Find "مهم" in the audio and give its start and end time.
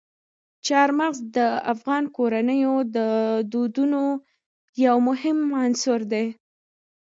5.07-5.37